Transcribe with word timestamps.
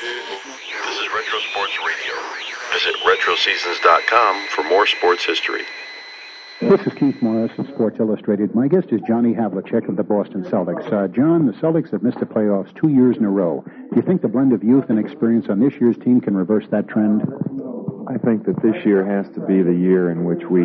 This 0.00 0.98
is 0.98 1.08
Retro 1.14 1.38
Sports 1.50 1.76
Radio. 1.86 2.14
Visit 2.72 2.94
RetroSeasons.com 3.04 4.46
for 4.48 4.64
more 4.64 4.86
sports 4.86 5.26
history. 5.26 5.60
This 6.62 6.80
is 6.86 6.94
Keith 6.94 7.20
Morris 7.20 7.52
of 7.58 7.66
Sports 7.66 8.00
Illustrated. 8.00 8.54
My 8.54 8.66
guest 8.66 8.86
is 8.92 9.02
Johnny 9.06 9.34
Havlicek 9.34 9.90
of 9.90 9.96
the 9.96 10.02
Boston 10.02 10.42
Celtics. 10.44 10.90
Uh, 10.90 11.06
John, 11.08 11.44
the 11.44 11.52
Celtics 11.52 11.90
have 11.90 12.02
missed 12.02 12.18
the 12.18 12.24
playoffs 12.24 12.74
two 12.80 12.88
years 12.88 13.18
in 13.18 13.26
a 13.26 13.30
row. 13.30 13.62
Do 13.66 13.96
you 13.96 14.00
think 14.00 14.22
the 14.22 14.28
blend 14.28 14.54
of 14.54 14.64
youth 14.64 14.86
and 14.88 14.98
experience 14.98 15.48
on 15.50 15.60
this 15.60 15.74
year's 15.78 15.98
team 15.98 16.22
can 16.22 16.34
reverse 16.34 16.64
that 16.70 16.88
trend? 16.88 17.20
I 18.08 18.16
think 18.16 18.46
that 18.46 18.56
this 18.62 18.82
year 18.86 19.04
has 19.04 19.26
to 19.34 19.40
be 19.40 19.60
the 19.60 19.76
year 19.76 20.10
in 20.10 20.24
which 20.24 20.44
we 20.48 20.62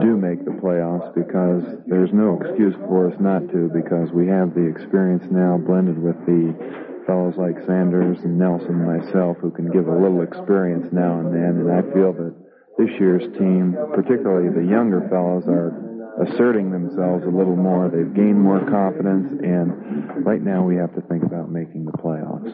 do 0.00 0.16
make 0.16 0.46
the 0.46 0.52
playoffs 0.52 1.14
because 1.14 1.62
there's 1.86 2.12
no 2.14 2.40
excuse 2.40 2.74
for 2.88 3.12
us 3.12 3.20
not 3.20 3.40
to 3.52 3.68
because 3.68 4.12
we 4.12 4.26
have 4.28 4.54
the 4.54 4.64
experience 4.64 5.24
now 5.30 5.58
blended 5.58 5.98
with 6.02 6.16
the 6.24 6.95
fellows 7.06 7.34
like 7.38 7.56
Sanders 7.66 8.18
and 8.24 8.38
Nelson 8.38 8.82
and 8.82 8.86
myself 8.86 9.36
who 9.40 9.50
can 9.50 9.70
give 9.70 9.88
a 9.88 9.94
little 9.94 10.22
experience 10.22 10.86
now 10.92 11.20
and 11.20 11.32
then 11.32 11.64
and 11.64 11.70
I 11.70 11.82
feel 11.94 12.12
that 12.12 12.34
this 12.78 12.90
year's 13.00 13.24
team, 13.38 13.74
particularly 13.94 14.52
the 14.52 14.68
younger 14.68 15.08
fellows, 15.08 15.44
are 15.48 15.72
asserting 16.20 16.70
themselves 16.70 17.24
a 17.24 17.30
little 17.30 17.56
more. 17.56 17.88
They've 17.88 18.12
gained 18.12 18.40
more 18.40 18.60
confidence, 18.68 19.32
and 19.42 20.24
right 20.24 20.42
now 20.42 20.62
we 20.62 20.76
have 20.76 20.94
to 20.94 21.00
think 21.02 21.24
about 21.24 21.50
making 21.50 21.84
the 21.84 21.92
playoffs. 21.92 22.52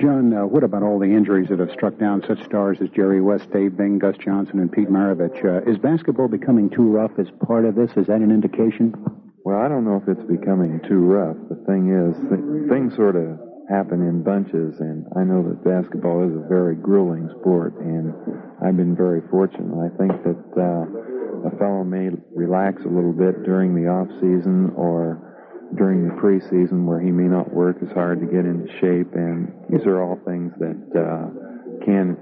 John, 0.00 0.34
uh, 0.34 0.46
what 0.46 0.64
about 0.64 0.82
all 0.82 0.98
the 0.98 1.06
injuries 1.06 1.48
that 1.50 1.60
have 1.60 1.70
struck 1.72 1.98
down 1.98 2.22
such 2.26 2.42
stars 2.44 2.78
as 2.82 2.88
Jerry 2.90 3.20
West, 3.20 3.50
Dave 3.52 3.76
Bing, 3.76 3.98
Gus 3.98 4.16
Johnson, 4.18 4.58
and 4.58 4.70
Pete 4.72 4.88
Maravich? 4.88 5.44
Uh, 5.44 5.70
is 5.70 5.78
basketball 5.78 6.28
becoming 6.28 6.70
too 6.70 6.88
rough 6.90 7.12
as 7.18 7.28
part 7.46 7.64
of 7.64 7.74
this? 7.74 7.90
Is 7.96 8.06
that 8.08 8.20
an 8.20 8.30
indication? 8.30 8.94
Well, 9.44 9.60
I 9.60 9.68
don't 9.68 9.84
know 9.84 10.02
if 10.02 10.08
it's 10.08 10.28
becoming 10.28 10.80
too 10.88 11.00
rough. 11.00 11.36
The 11.48 11.56
thing 11.66 11.88
is, 11.92 12.16
th- 12.28 12.70
things 12.70 12.96
sort 12.96 13.16
of 13.16 13.38
happen 13.68 14.02
in 14.02 14.22
bunches, 14.22 14.80
and 14.80 15.06
I 15.16 15.22
know 15.24 15.42
that 15.46 15.64
basketball 15.64 16.26
is 16.26 16.34
a 16.34 16.48
very 16.48 16.74
grueling 16.74 17.28
sport, 17.40 17.74
and 17.78 18.12
I've 18.64 18.76
been 18.76 18.96
very 18.96 19.22
fortunate. 19.30 19.70
I 19.70 19.90
think 19.96 20.12
that 20.24 20.44
uh, 20.58 21.48
a 21.48 21.50
fellow 21.58 21.84
may 21.84 22.10
relax 22.34 22.82
a 22.84 22.88
little 22.88 23.12
bit 23.12 23.44
during 23.44 23.74
the 23.74 23.88
off 23.88 24.08
season 24.20 24.72
or 24.76 25.32
during 25.76 26.06
the 26.06 26.14
preseason 26.20 26.84
where 26.84 27.00
he 27.00 27.10
may 27.10 27.28
not 27.28 27.52
work 27.52 27.76
as 27.82 27.90
hard 27.92 28.20
to 28.20 28.26
get 28.26 28.44
into 28.44 28.68
shape, 28.80 29.14
and 29.14 29.52
these 29.70 29.86
are 29.86 30.02
all 30.02 30.18
things 30.26 30.52
that 30.58 30.78
uh, 30.92 31.84
can 31.84 32.16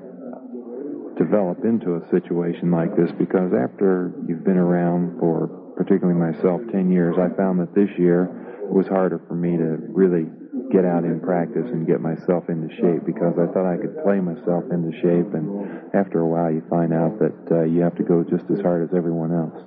develop 1.19 1.65
into 1.65 1.97
a 1.97 2.03
situation 2.11 2.71
like 2.71 2.97
this 2.97 3.11
because 3.19 3.53
after 3.53 4.13
you've 4.27 4.45
been 4.45 4.57
around 4.57 5.19
for 5.21 5.49
particularly 5.77 6.19
myself 6.19 6.61
10 6.73 6.91
years, 6.91 7.17
I 7.19 7.29
found 7.37 7.61
that 7.61 7.75
this 7.75 7.91
year 7.99 8.25
it 8.65 8.73
was 8.73 8.87
harder 8.87 9.21
for 9.29 9.35
me 9.35 9.57
to 9.57 9.77
really 9.93 10.25
get 10.73 10.85
out 10.85 11.05
in 11.05 11.21
practice 11.21 11.67
and 11.67 11.87
get 11.87 12.01
myself 12.01 12.49
into 12.49 12.71
shape 12.77 13.05
because 13.05 13.35
I 13.39 13.51
thought 13.53 13.67
I 13.67 13.77
could 13.77 13.99
play 14.03 14.21
myself 14.21 14.65
into 14.71 14.95
shape. 15.03 15.35
And 15.35 15.95
after 15.95 16.21
a 16.21 16.27
while, 16.27 16.51
you 16.51 16.63
find 16.71 16.95
out 16.95 17.19
that 17.19 17.39
uh, 17.51 17.65
you 17.65 17.83
have 17.83 17.97
to 17.97 18.05
go 18.05 18.23
just 18.23 18.47
as 18.51 18.61
hard 18.61 18.89
as 18.89 18.95
everyone 18.97 19.35
else. 19.35 19.59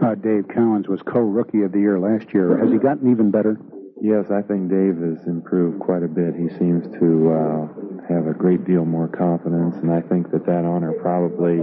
Uh, 0.00 0.14
Dave 0.14 0.46
Cowens 0.48 0.88
was 0.88 1.02
co-rookie 1.02 1.62
of 1.62 1.72
the 1.72 1.80
year 1.80 1.98
last 1.98 2.32
year. 2.32 2.56
Has 2.56 2.70
he 2.70 2.78
gotten 2.78 3.10
even 3.10 3.30
better? 3.30 3.58
Yes, 4.00 4.30
I 4.32 4.40
think 4.40 4.70
Dave 4.70 4.96
has 4.96 5.26
improved 5.26 5.80
quite 5.80 6.02
a 6.02 6.08
bit. 6.08 6.32
He 6.32 6.48
seems 6.56 6.88
to 6.96 7.08
uh, 7.28 7.60
have 8.08 8.26
a 8.26 8.32
great 8.32 8.64
deal 8.64 8.86
more 8.86 9.08
confidence, 9.08 9.76
and 9.76 9.92
I 9.92 10.00
think 10.00 10.30
that 10.32 10.46
that 10.46 10.64
honor 10.64 10.92
probably 11.04 11.60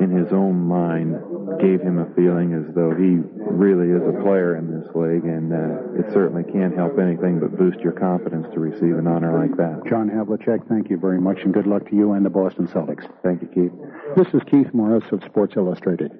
in 0.00 0.10
his 0.10 0.32
own 0.32 0.56
mind 0.56 1.14
gave 1.60 1.80
him 1.80 1.98
a 1.98 2.06
feeling 2.14 2.52
as 2.54 2.74
though 2.74 2.90
he 2.94 3.20
really 3.50 3.90
is 3.90 4.02
a 4.02 4.22
player 4.22 4.56
in 4.56 4.70
this 4.70 4.88
league, 4.94 5.24
and 5.24 5.52
uh, 5.52 6.00
it 6.00 6.12
certainly 6.12 6.42
can't 6.52 6.74
help 6.74 6.98
anything 6.98 7.38
but 7.38 7.56
boost 7.56 7.78
your 7.80 7.92
confidence 7.92 8.46
to 8.52 8.60
receive 8.60 8.96
an 8.98 9.06
honor 9.06 9.38
like 9.38 9.56
that. 9.56 9.82
John 9.88 10.10
Havlicek, 10.10 10.68
thank 10.68 10.90
you 10.90 10.98
very 10.98 11.20
much, 11.20 11.38
and 11.42 11.54
good 11.54 11.66
luck 11.66 11.88
to 11.90 11.96
you 11.96 12.12
and 12.12 12.24
the 12.24 12.30
Boston 12.30 12.66
Celtics. 12.66 13.08
Thank 13.22 13.42
you, 13.42 13.48
Keith. 13.48 13.72
This 14.16 14.28
is 14.34 14.42
Keith 14.50 14.72
Morris 14.74 15.04
of 15.12 15.22
Sports 15.24 15.54
Illustrated. 15.56 16.12